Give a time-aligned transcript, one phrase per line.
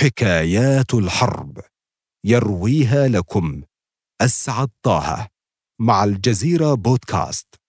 [0.00, 1.60] حكايات الحرب.
[2.26, 3.62] يرويها لكم.
[4.20, 5.28] أسعد طه.
[5.80, 7.59] مع الجزيرة بودكاست.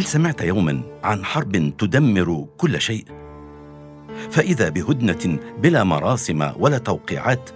[0.00, 3.04] هل سمعت يوما عن حرب تدمر كل شيء؟
[4.30, 7.50] فإذا بهدنة بلا مراسم ولا توقيعات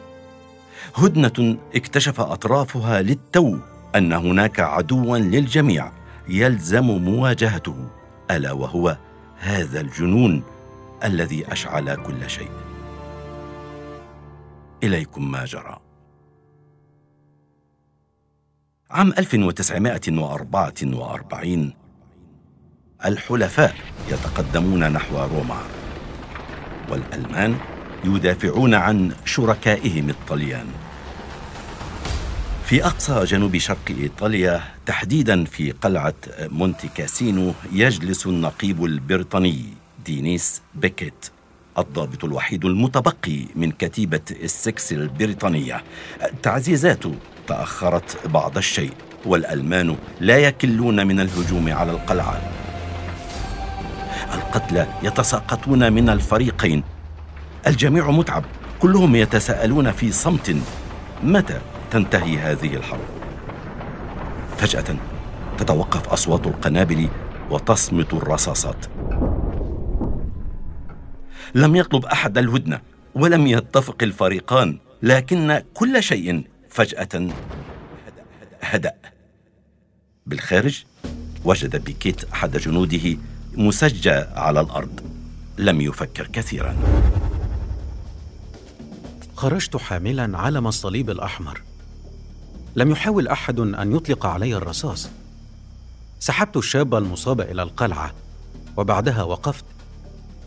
[0.94, 3.58] هدنة اكتشف أطرافها للتو
[3.96, 5.92] أن هناك عدوا للجميع
[6.28, 7.76] يلزم مواجهته
[8.30, 8.96] ألا وهو
[9.38, 10.42] هذا الجنون
[11.04, 12.50] الذي أشعل كل شيء.
[14.82, 15.78] إليكم ما جرى.
[18.90, 21.83] عام 1944
[23.04, 23.74] الحلفاء
[24.08, 25.62] يتقدمون نحو روما
[26.90, 27.56] والألمان
[28.04, 30.66] يدافعون عن شركائهم الطليان.
[32.64, 39.64] في أقصى جنوب شرق إيطاليا تحديدا في قلعة مونتي كاسينو يجلس النقيب البريطاني
[40.06, 41.30] دينيس بيكيت
[41.78, 45.82] الضابط الوحيد المتبقي من كتيبة السكس البريطانية.
[46.22, 47.02] التعزيزات
[47.46, 48.92] تأخرت بعض الشيء
[49.24, 52.63] والألمان لا يكلون من الهجوم على القلعة.
[54.34, 56.82] القتلى يتساقطون من الفريقين.
[57.66, 58.44] الجميع متعب.
[58.80, 60.56] كلهم يتساءلون في صمت.
[61.22, 61.60] متى
[61.90, 63.00] تنتهي هذه الحرب؟
[64.56, 64.96] فجأة
[65.58, 67.08] تتوقف أصوات القنابل
[67.50, 68.86] وتصمت الرصاصات.
[71.54, 72.80] لم يطلب أحد الهدنه
[73.14, 77.28] ولم يتفق الفريقان لكن كل شيء فجأة
[78.62, 78.94] هدأ.
[80.26, 80.84] بالخارج
[81.44, 83.16] وجد بيكيت أحد جنوده
[83.56, 85.00] مسجى على الأرض.
[85.58, 86.76] لم يفكر كثيرا.
[89.36, 91.62] خرجت حاملا علم الصليب الأحمر.
[92.76, 95.08] لم يحاول أحد أن يطلق علي الرصاص.
[96.20, 98.14] سحبت الشاب المصاب إلى القلعة
[98.76, 99.64] وبعدها وقفت.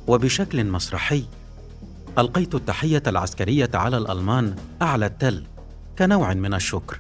[0.08, 1.26] وبشكل مسرحي
[2.18, 5.44] ألقيت التحية العسكرية على الألمان أعلى التل
[6.00, 7.00] كنوع من الشكر.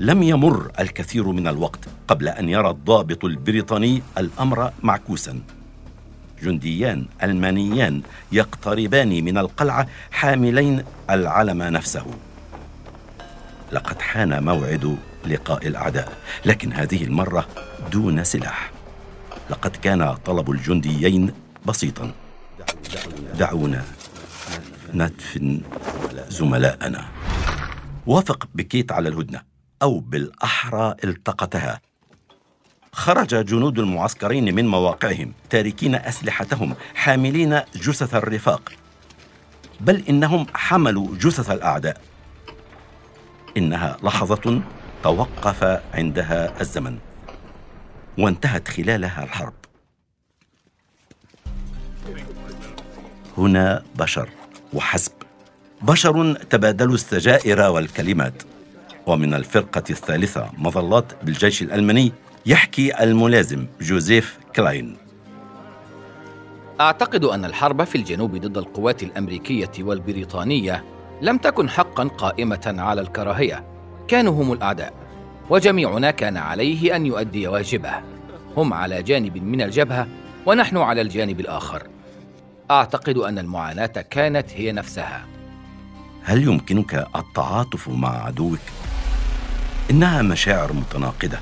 [0.00, 5.40] لم يمر الكثير من الوقت قبل أن يرى الضابط البريطاني الأمر معكوسا.
[6.42, 8.02] جنديان ألمانيان
[8.32, 12.06] يقتربان من القلعة حاملين العلم نفسه.
[13.72, 14.96] لقد حان موعد
[15.26, 16.12] لقاء الأعداء
[16.44, 17.46] لكن هذه المرة
[17.92, 18.70] دون سلاح.
[19.50, 21.32] لقد كان طلب الجنديين
[21.66, 22.12] بسيطا.
[23.38, 23.84] دعونا
[24.94, 25.60] ندفن
[26.28, 27.04] زملاءنا.
[28.06, 29.55] وافق بكيت على الهدنة.
[29.82, 31.80] أو بالأحرى التقطها
[32.92, 38.72] خرج جنود المعسكرين من مواقعهم تاركين أسلحتهم حاملين جثث الرفاق.
[39.80, 42.00] بل إنهم حملوا جثث الأعداء.
[43.56, 44.62] إنها لحظة
[45.02, 46.98] توقف عندها الزمن.
[48.18, 49.54] وانتهت خلالها الحرب.
[53.38, 54.28] هنا بشر
[54.72, 55.12] وحسب.
[55.82, 58.42] بشر تبادلوا السجائر والكلمات.
[59.06, 62.12] ومن الفرقة الثالثة مظلات بالجيش الألماني
[62.46, 64.96] يحكي الملازم جوزيف كلاين.
[66.80, 70.84] أعتقد أن الحرب في الجنوب ضد القوات الأمريكية والبريطانية
[71.22, 73.64] لم تكن حقا قائمة على الكراهية.
[74.08, 74.92] كانوا هم الأعداء
[75.50, 77.92] وجميعنا كان عليه أن يؤدي واجبه.
[78.56, 80.08] هم على جانب من الجبهة
[80.46, 81.82] ونحن على الجانب الآخر.
[82.70, 85.26] أعتقد أن المعاناة كانت هي نفسها.
[86.22, 88.58] هل يمكنك التعاطف مع عدوك؟
[89.90, 91.38] إنها مشاعر متناقضة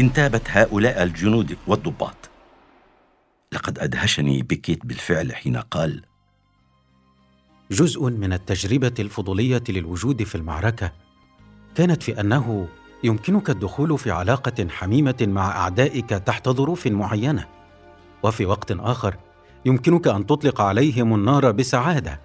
[0.00, 2.30] انتابت هؤلاء الجنود والضباط.
[3.52, 6.02] لقد أدهشني بكيت بالفعل حين قال
[7.70, 10.92] جزء من التجربة الفضولية للوجود في المعركة
[11.74, 12.68] كانت في أنه
[13.04, 17.46] يمكنك الدخول في علاقة حميمة مع أعدائك تحت ظروف معينة
[18.22, 19.16] وفي وقت آخر
[19.64, 22.20] يمكنك أن تطلق عليهم النار بسعادة.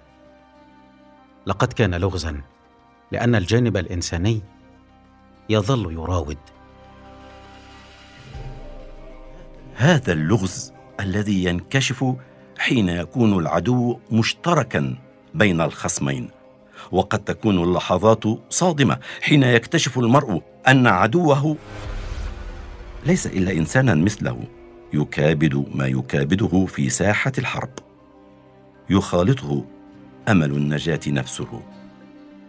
[1.46, 2.40] لقد كان لغزا
[3.12, 4.42] لأن الجانب الإنساني
[5.48, 6.38] يظل يراود.
[9.74, 12.04] هذا اللغز الذي ينكشف
[12.58, 14.96] حين يكون العدو مشتركا
[15.34, 16.30] بين الخصمين
[16.92, 21.56] وقد تكون اللحظات صادمة حين يكتشف المرء أن عدوه
[23.06, 24.44] ليس إلا انسانا مثله
[24.92, 27.70] يكابد ما يكابده في ساحة الحرب.
[28.90, 29.64] يخالطه
[30.28, 31.62] أمل النجاة نفسه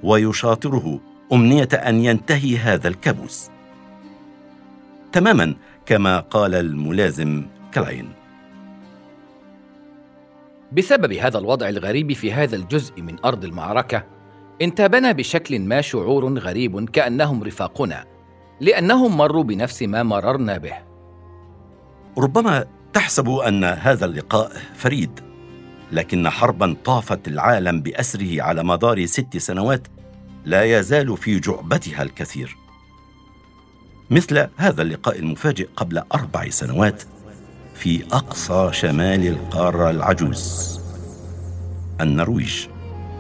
[0.04, 1.00] ويشاطره
[1.34, 3.50] أمنية أن ينتهي هذا الكابوس.
[5.12, 8.10] تماما كما قال الملازم كلاين.
[10.72, 14.04] بسبب هذا الوضع الغريب في هذا الجزء من أرض المعركة
[14.62, 18.06] انتابنا بشكل ما شعور غريب كأنهم رفاقنا
[18.60, 20.74] لأنهم مروا بنفس ما مررنا به.
[22.18, 25.20] ربما تحسب أن هذا اللقاء فريد
[25.92, 29.88] لكن حربا طافت العالم بأسره على مدار ست سنوات
[30.48, 32.58] لا يزال في جعبتها الكثير.
[34.10, 37.04] مثل هذا اللقاء المفاجئ قبل أربع سنوات
[37.76, 40.80] في أقصى شمال القارة العجوز.
[42.02, 42.68] النرويج.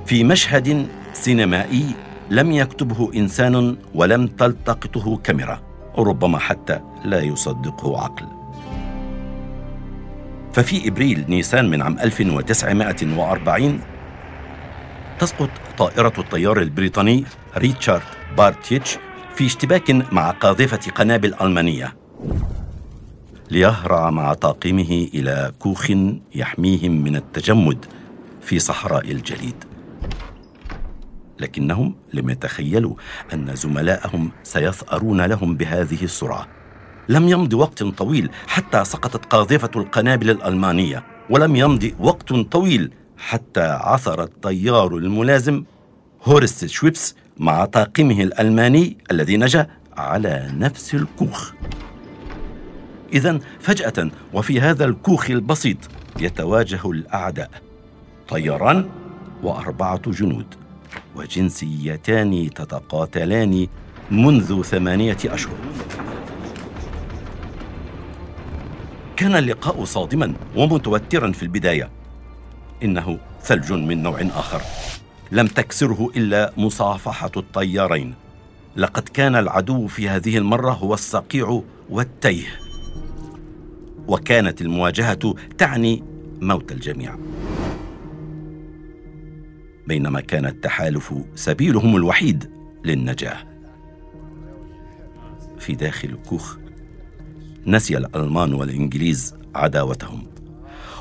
[0.05, 1.85] في مشهد سينمائي
[2.29, 5.61] لم يكتبه إنسان ولم تلتقطه كاميرا
[5.97, 8.25] وربما حتى لا يصدقه عقل.
[10.53, 13.79] ففي إبريل نيسان من عام 1940
[15.19, 17.23] تسقط طائرة الطيار البريطاني
[17.57, 18.01] ريتشارد
[18.37, 18.97] بارتيتش
[19.35, 21.95] في اشتباك مع قاذفة قنابل ألمانية.
[23.51, 25.91] ليهرع مع طاقمه إلى كوخ
[26.35, 27.85] يحميهم من التجمد
[28.41, 29.63] في صحراء الجليد.
[31.39, 32.95] لكنهم لم يتخيلوا
[33.33, 36.47] أن زملائهم سيثأرون لهم بهذه السرعة
[37.09, 44.23] لم يمض وقت طويل حتى سقطت قاذفة القنابل الألمانية ولم يمض وقت طويل حتى عثر
[44.23, 45.63] الطيار الملازم
[46.23, 49.67] هورست شويبس مع طاقمه الألماني الذي نجا
[49.97, 51.51] على نفس الكوخ.
[53.13, 55.77] إذا فجأة وفي هذا الكوخ البسيط
[56.19, 57.49] يتواجه الأعداء
[58.29, 58.89] طيران
[59.43, 60.45] وأربعة جنود
[61.15, 63.67] وجنسيتان تتقاتلان
[64.11, 65.57] منذ ثمانية أشهر.
[69.15, 71.89] كان اللقاء صادما ومتوترا في البداية.
[72.83, 74.61] إنه ثلج من نوع آخر.
[75.31, 78.13] لم تكسره إلا مصافحة الطيارين.
[78.75, 82.47] لقد كان العدو في هذه المرة هو الصقيع والتيه.
[84.07, 86.03] وكانت المواجهة تعني
[86.41, 87.15] موت الجميع.
[89.87, 92.51] بينما كان التحالف سبيلهم الوحيد
[92.85, 93.37] للنجاة.
[95.59, 96.57] في داخل الكوخ
[97.65, 100.36] نسي الألمان والإنجليز عداوتهم.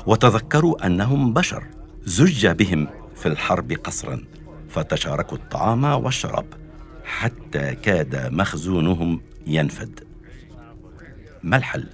[0.07, 1.63] وتذكروا أنهم بشر.
[2.03, 4.23] زج بهم في الحرب قصرا
[4.69, 6.45] فتشاركوا الطعام والشراب
[7.05, 9.99] حتى كاد مخزونهم ينفد.
[11.43, 11.89] ما الحل؟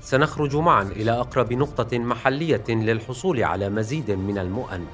[0.00, 4.86] سنخرج معا إلى أقرب نقطة محلية للحصول على مزيد من المؤن.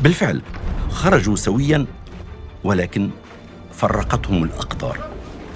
[0.00, 0.42] بالفعل
[0.90, 1.86] خرجوا سويا
[2.64, 3.10] ولكن
[3.72, 5.11] فرقتهم الأقدار.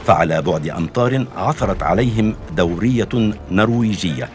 [0.06, 3.08] فعلى بعد امتار عثرت عليهم دورية
[3.50, 4.28] نرويجية.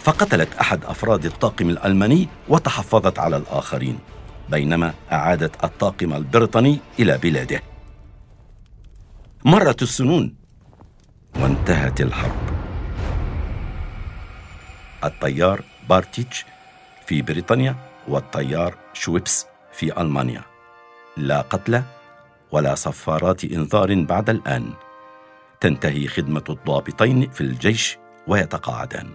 [0.00, 3.98] فقتلت أحد أفراد الطاقم الألماني وتحفظت على الآخرين
[4.48, 7.62] بينما أعادت الطاقم البريطاني إلى بلاده.
[9.44, 10.34] مرت السنون
[11.36, 12.36] وانتهت الحرب.
[15.04, 16.46] الطيار بارتيتش
[17.06, 17.76] في بريطانيا
[18.08, 20.42] والطيار شويبس في ألمانيا.
[21.16, 21.82] لا قتلى
[22.52, 24.72] ولا صفارات إنذار بعد الآن.
[25.60, 29.08] تنتهي خدمة الضابطين في الجيش ويتقاعدان.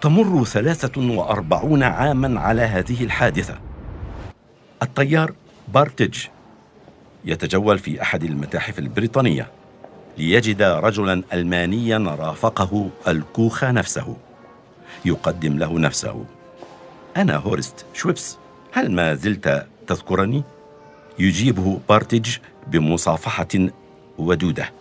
[0.00, 3.60] تمر ثلاثة وأربعون عاما على هذه الحادثة.
[4.82, 5.32] الطيار
[5.68, 6.18] بارتج
[7.24, 9.50] يتجول في أحد المتاحف البريطانية
[10.18, 14.16] ليجد رجلا المانيا رافقه الكوخ نفسه.
[15.04, 16.24] يقدم له نفسه.
[17.16, 18.36] أنا هورست شويبس
[18.72, 20.42] هل ما زلت تذكرني؟
[21.18, 23.48] يجيبه بارتج بمصافحة
[24.18, 24.72] ودودة.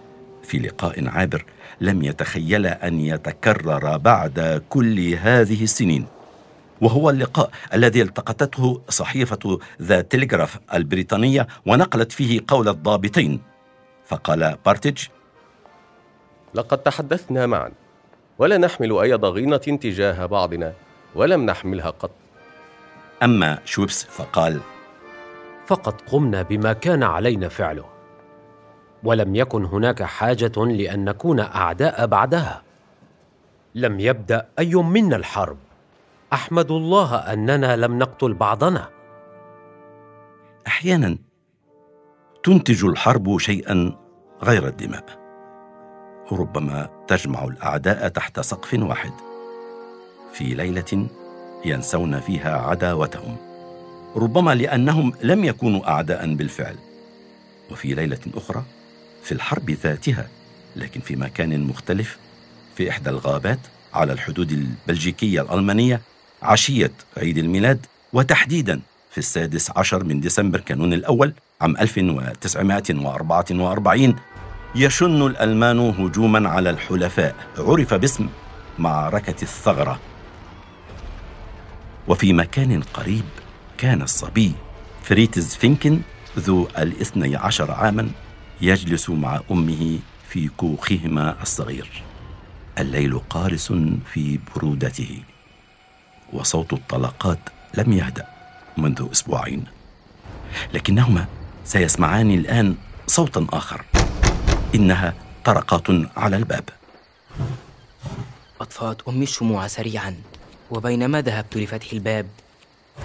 [0.43, 1.45] في لقاء عابر
[1.81, 6.05] لم يتخيل أن يتكرر بعد كل هذه السنين.
[6.81, 13.41] وهو اللقاء الذي التقطته صحيفة ذا تلغراف البريطانية ونقلت فيه قول الضابطين.
[14.05, 14.97] فقال بارتج
[16.53, 17.71] لقد تحدثنا معا
[18.39, 20.73] ولا نحمل أي ضغينة تجاه بعضنا
[21.15, 22.11] ولم نحملها قط.
[23.23, 24.61] أما شويبس فقال
[25.67, 27.85] فقط قمنا بما كان علينا فعله.
[29.03, 32.63] ولم يكن هناك حاجة لأن نكون أعداء بعدها.
[33.75, 35.57] لم يبدأ أي منا الحرب.
[36.33, 38.89] أحمد الله أننا لم نقتل بعضنا.
[40.67, 41.17] أحيانا
[42.43, 43.95] تنتج الحرب شيئا
[44.43, 45.05] غير الدماء.
[46.31, 49.11] ربما تجمع الأعداء تحت سقف واحد.
[50.33, 51.09] في ليلة
[51.65, 53.46] ينسون فيها عداوتهم.
[54.17, 56.75] ربما لأنهم لم يكونوا أعداء بالفعل.
[57.71, 58.63] وفي ليلة أخرى
[59.23, 60.27] في الحرب ذاتها
[60.75, 62.17] لكن في مكان مختلف
[62.75, 63.59] في إحدى الغابات
[63.93, 66.01] على الحدود البلجيكية الألمانية
[66.43, 68.79] عشية عيد الميلاد وتحديدا
[69.11, 74.15] في السادس عشر من ديسمبر كانون الأول عام 1944
[74.75, 77.35] يشن الألمان هجوما على الحلفاء.
[77.57, 78.29] عرف باسم
[78.79, 79.99] معركة الثغرة.
[82.07, 83.23] وفي مكان قريب
[83.77, 84.53] كان الصبي.
[85.03, 86.01] فريتز فينكن
[86.39, 88.09] ذو الاثني عشر عاما
[88.61, 92.03] يجلس مع أمه في كوخهما الصغير.
[92.79, 93.73] الليل قارس
[94.13, 95.23] في برودته.
[96.33, 97.39] وصوت الطلقات
[97.73, 98.27] لم يهدأ
[98.77, 99.63] منذ أسبوعين.
[100.73, 101.25] لكنهما
[101.65, 102.75] سيسمعان الآن
[103.07, 103.85] صوتا آخر.
[104.75, 105.13] إنها
[105.45, 106.69] طرقات على الباب.
[108.61, 110.15] أطفأت أمي الشموع سريعا.
[110.71, 112.27] وبينما ذهبت لفتح الباب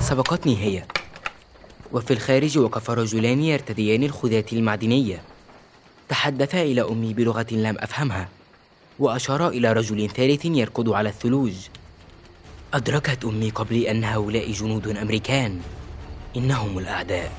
[0.01, 0.85] سبقتني هي.
[1.93, 5.23] وفي الخارج وقف رجلان يرتديان الخذات المعدنية.
[6.09, 8.29] تحدثا إلى أمي بلغة لم أفهمها
[8.99, 11.53] وأشارا إلى رجل ثالث يركض على الثلوج.
[12.75, 15.61] أدركت أمي قبل أن هؤلاء جنود أمريكان.
[16.37, 17.33] إنهم الأعداء.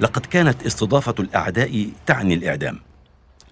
[0.00, 2.85] لقد كانت استضافة الأعداء تعني الإعدام.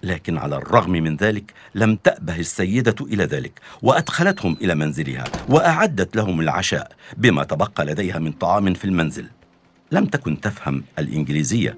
[0.05, 6.39] لكن على الرغم من ذلك لم تأبه السيدة إلى ذلك وأدخلتهم إلى منزلها وأعدت لهم
[6.39, 9.27] العشاء بما تبقى لديها من طعام في المنزل.
[9.91, 11.77] لم تكن تفهم الإنجليزية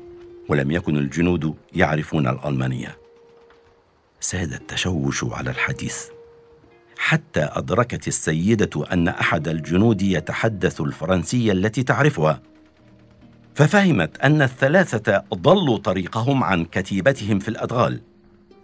[0.50, 2.98] ولم يكن الجنود يعرفون الألمانية.
[4.20, 6.06] ساد التشوش على الحديث.
[6.98, 12.42] حتى أدركت السيدة أن أحد الجنود يتحدث الفرنسية التي تعرفها
[13.56, 18.02] ففهمت أن الثلاثة ضلوا طريقهم عن كتيبتهم في الأدغال.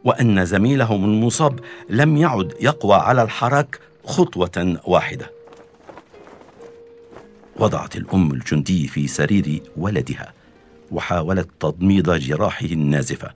[0.03, 5.31] وأن زميلهم المصاب لم يعد يقوى على الحراك خطوة واحدة.
[7.57, 10.33] وضعت الأم الجندي في سرير ولدها
[10.91, 13.33] وحاولت تضميد جراحه النازفة.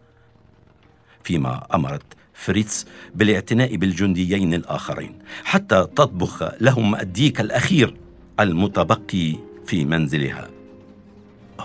[1.24, 7.96] فيما أمرت فريتز بالاعتناء بالجنديين الآخرين حتى تطبخ لهم الديك الأخير
[8.40, 10.50] المتبقي في منزلها.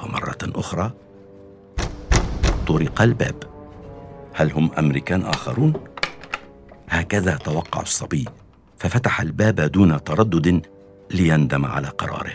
[0.03, 0.93] ومرة أخرى
[2.67, 3.52] طرق الباب.
[4.35, 5.73] هل هم أمريكان آخرون؟
[6.89, 8.29] هكذا توقع الصبي
[8.79, 10.67] ففتح الباب دون تردد
[11.11, 12.33] ليندم على قراره.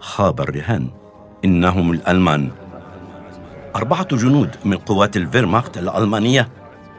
[0.00, 0.90] خاب الرهان
[1.44, 2.50] إنهم الألمان.
[3.76, 6.48] أربعة جنود من قوات الفيرماخت الألمانية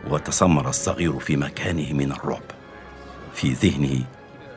[0.10, 2.44] وتسمر الصغير في مكانه من الرعب.
[3.34, 4.04] في ذهنه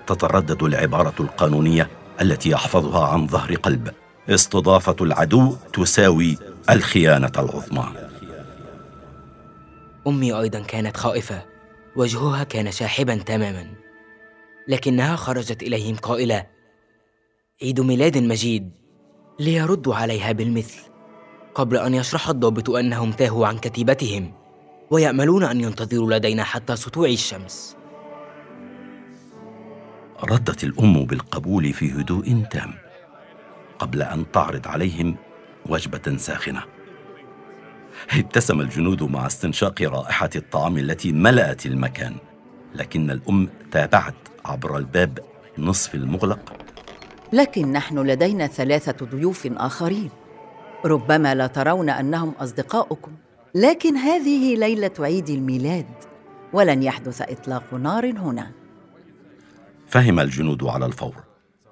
[0.06, 1.88] تتردد العبارة القانونية
[2.20, 3.90] التي يحفظها عن ظهر قلب.
[4.28, 6.38] استضافة العدو تساوي
[6.70, 8.05] الخيانة العظمى.
[10.06, 11.42] أمي أيضا كانت خائفة
[11.96, 13.74] وجهها كان شاحبا تماما.
[14.68, 16.46] لكنها خرجت إليهم قائلة
[17.62, 18.70] عيد ميلاد مجيد
[19.40, 20.80] ليردوا عليها بالمثل
[21.54, 24.32] قبل أن يشرح الضابط أنهم تاهوا عن كتيبتهم
[24.90, 27.76] ويأملون أن ينتظروا لدينا حتى سطوع الشمس.
[30.24, 32.74] ردت الأم بالقبول في هدوء تام
[33.78, 35.16] قبل أن تعرض عليهم
[35.66, 36.75] وجبة ساخنة.
[38.12, 42.16] ابتسم الجنود مع استنشاق رائحة الطعام التي ملأت المكان.
[42.74, 45.18] لكن الأم تابعت عبر الباب
[45.58, 46.52] نصف المغلق.
[47.32, 50.10] لكن نحن لدينا ثلاثة ضيوف آخرين.
[50.84, 53.12] ربما لا ترون أنهم أصدقاؤكم.
[53.54, 55.86] لكن هذه ليلة عيد الميلاد
[56.52, 58.50] ولن يحدث إطلاق نار هنا.
[59.86, 61.14] فهم الجنود على الفور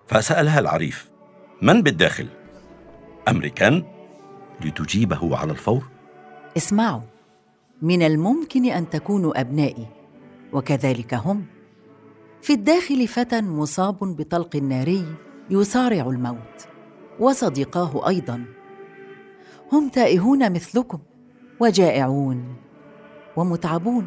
[0.07, 1.11] فسألها العريف
[1.63, 2.29] من بالداخل؟
[3.29, 3.85] أمريكان؟
[4.65, 5.94] لتجيبه على الفور.
[6.57, 7.01] اسمعوا
[7.83, 9.87] من الممكن أن تكونوا أبنائي
[10.53, 11.45] وكذلك هم.
[12.43, 15.05] في الداخل فتى مصاب بطلق ناري
[15.51, 16.69] يصارع الموت
[17.21, 18.45] وصديقاه أيضا.
[19.73, 20.99] هم تائهون مثلكم
[21.61, 22.57] وجائعون
[23.37, 24.07] ومتعبون.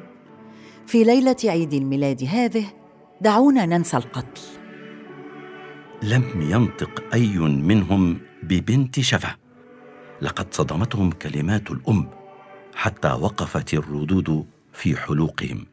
[0.86, 2.66] في ليلة عيد الميلاد هذه
[3.22, 4.42] دعونا ننسى القتل.
[6.04, 9.36] لم ينطق أي منهم ببنت شفه
[10.22, 12.17] لقد صدمتهم كلمات الأم
[12.78, 15.66] حتى وقفت الردود في حلوقهم.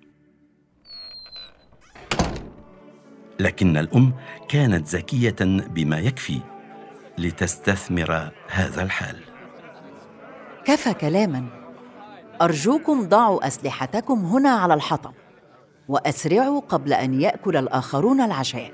[3.41, 4.13] لكن الأم
[4.49, 5.37] كانت ذكيه
[5.69, 6.41] بما يكفي
[7.19, 9.17] لتستثمر هذا الحال.
[10.65, 11.47] كفى كلاما.
[12.43, 15.13] أرجوكم ضعوا أسلحتكم هنا على الحطب
[15.89, 18.73] وأسرعوا قبل أن يأكل الآخرون العشاء.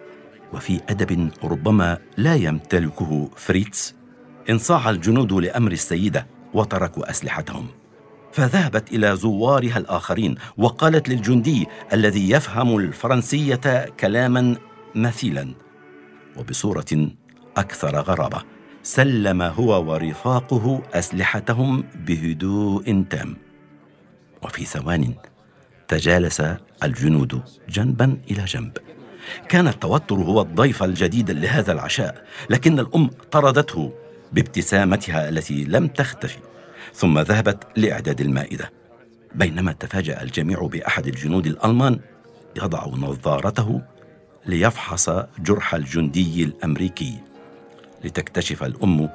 [0.52, 3.94] وفي أدب ربما لا يمتلكه فريتز
[4.50, 7.79] انصاع الجنود لأمر السيدة وتركوا أسلحتهم.
[8.32, 14.56] فذهبت إلى زوارها الآخرين وقالت للجندي الذي يفهم الفرنسية كلاما
[14.94, 15.54] مثيلا
[16.36, 17.10] وبصورة
[17.56, 18.42] أكثر غرابة
[18.82, 23.36] سلم هو ورفاقه أسلحتهم بهدوء تام.
[24.42, 25.14] وفي ثوان
[25.88, 26.42] تجالس
[26.82, 28.78] الجنود جنبا إلى جنب.
[29.48, 33.92] كان التوتر هو الضيف الجديد لهذا العشاء لكن الأم طردته
[34.32, 36.38] بابتسامتها التي لم تختفي.
[36.94, 38.72] ثم ذهبت لإعداد المائدة.
[39.34, 42.00] بينما تفاجأ الجميع بأحد الجنود الألمان
[42.56, 43.82] يضع نظارته
[44.46, 47.18] ليفحص جرح الجندي الأمريكي.
[48.04, 49.08] لتكتشف الأم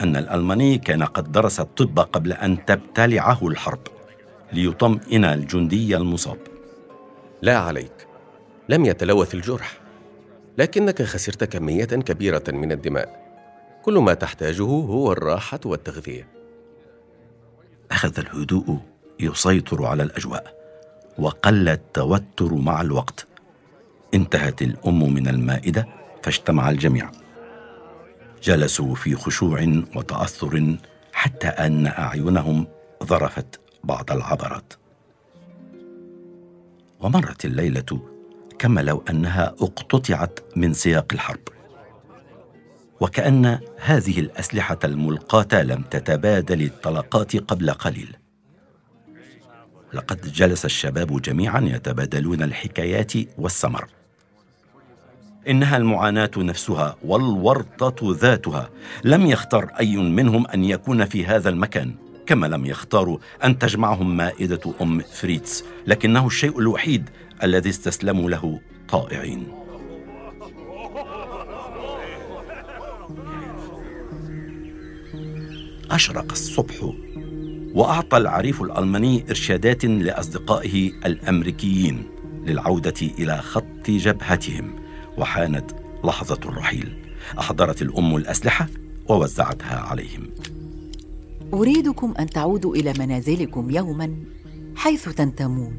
[0.00, 3.80] أن الألماني كان قد درس الطب قبل أن تبتلعه الحرب
[4.52, 6.38] ليطمئن الجندي المصاب.
[7.42, 8.06] لا عليك.
[8.68, 9.78] لم يتلوث الجرح.
[10.58, 13.26] لكنك خسرت كمية كبيرة من الدماء.
[13.82, 16.35] كل ما تحتاجه هو الراحة والتغذية.
[17.90, 18.78] أخذ الهدوء
[19.20, 20.56] يسيطر على الأجواء
[21.18, 23.26] وقل التوتر مع الوقت.
[24.14, 25.88] انتهت الأم من المائدة
[26.22, 27.10] فاجتمع الجميع.
[28.42, 30.76] جلسوا في خشوع وتأثر
[31.12, 32.66] حتى أن أعينهم
[33.04, 34.72] ظرفت بعض العبرات.
[37.00, 38.00] ومرت الليلة
[38.58, 41.55] كما لو أنها اقتطعت من سياق الحرب.
[43.00, 48.16] وكأن هذه الأسلحة الملقاة لم تتبادل الطلقات قبل قليل.
[49.92, 53.86] لقد جلس الشباب جميعا يتبادلون الحكايات والسمر.
[55.48, 58.70] إنها المعاناة نفسها والورطة ذاتها.
[59.04, 61.94] لم يختر أي منهم أن يكون في هذا المكان
[62.26, 67.10] كما لم يختاروا أن تجمعهم مائدة أم فريتز لكنه الشيء الوحيد
[67.42, 69.65] الذي استسلموا له طائعين.
[75.90, 76.92] أشرق الصبح
[77.74, 82.02] وأعطى العريف الألماني إرشادات لأصدقائه الأمريكيين
[82.46, 84.74] للعودة إلى خط جبهتهم
[85.18, 85.70] وحانت
[86.04, 86.92] لحظة الرحيل.
[87.38, 88.68] أحضرت الأم الأسلحة
[89.08, 90.30] ووزعتها عليهم.
[91.54, 94.16] أريدكم أن تعودوا إلى منازلكم يوما
[94.76, 95.74] حيث تنتمون.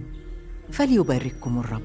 [0.72, 1.82] فليبارككم الرب.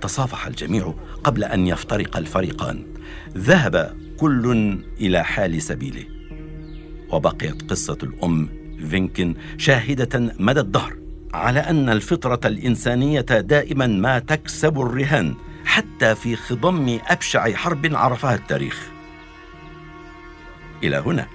[0.00, 2.86] تصافح الجميع قبل أن يفترق الفريقان.
[3.36, 6.15] ذهب كل إلى حال سبيله.
[7.12, 8.48] وبقيت قصة الأم
[8.90, 10.96] فينكن شاهدة مدى الدهر
[11.34, 18.90] على أن الفطرة الإنسانية دائما ما تكسب الرهان حتى في خضم أبشع حرب عرفها التاريخ.
[20.82, 21.26] إلى هنا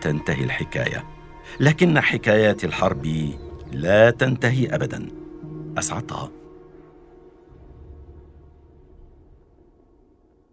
[0.00, 1.04] تنتهي الحكاية
[1.60, 3.06] لكن حكايات الحرب
[3.72, 5.08] لا تنتهي ابدا.
[5.78, 6.30] أسعدتها.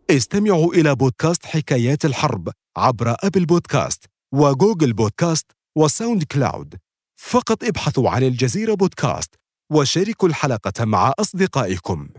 [0.09, 4.14] استمعوا إلى بودكاست حكايات الحرب عبر أبل بودكاست.
[4.35, 6.75] وجوجل بودكاست وساوند كلاود.
[7.21, 9.35] فقط ابحثوا عن الجزيرة بودكاست
[9.71, 12.09] وشاركوا الحلقة مع أصدقائكم.